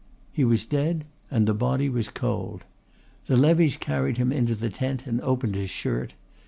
He 0.31 0.43
was 0.43 0.65
dead 0.65 1.05
and 1.29 1.45
the 1.45 1.53
body 1.53 1.87
was 1.87 2.09
cold. 2.09 2.65
The 3.27 3.37
levies 3.37 3.77
carried 3.77 4.17
him 4.17 4.31
into 4.31 4.55
the 4.55 4.71
tent 4.71 5.05
and 5.05 5.21
opened 5.21 5.53
his 5.53 5.69
shirt. 5.69 6.15